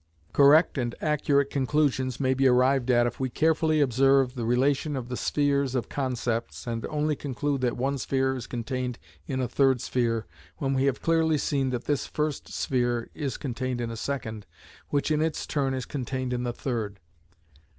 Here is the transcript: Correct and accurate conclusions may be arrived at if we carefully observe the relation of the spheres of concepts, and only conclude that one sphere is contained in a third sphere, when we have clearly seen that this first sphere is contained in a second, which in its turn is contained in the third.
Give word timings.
Correct 0.33 0.79
and 0.79 0.95
accurate 0.99 1.51
conclusions 1.51 2.19
may 2.19 2.33
be 2.33 2.47
arrived 2.47 2.89
at 2.89 3.05
if 3.05 3.19
we 3.19 3.29
carefully 3.29 3.81
observe 3.81 4.33
the 4.33 4.45
relation 4.47 4.95
of 4.95 5.09
the 5.09 5.15
spheres 5.15 5.75
of 5.75 5.89
concepts, 5.89 6.65
and 6.65 6.83
only 6.87 7.15
conclude 7.15 7.61
that 7.61 7.77
one 7.77 7.99
sphere 7.99 8.35
is 8.35 8.47
contained 8.47 8.97
in 9.27 9.39
a 9.39 9.47
third 9.47 9.79
sphere, 9.79 10.25
when 10.57 10.73
we 10.73 10.85
have 10.85 11.03
clearly 11.03 11.37
seen 11.37 11.69
that 11.69 11.83
this 11.85 12.07
first 12.07 12.51
sphere 12.51 13.11
is 13.13 13.37
contained 13.37 13.79
in 13.79 13.91
a 13.91 13.95
second, 13.95 14.47
which 14.89 15.11
in 15.11 15.21
its 15.21 15.45
turn 15.45 15.75
is 15.75 15.85
contained 15.85 16.33
in 16.33 16.41
the 16.41 16.53
third. 16.53 16.99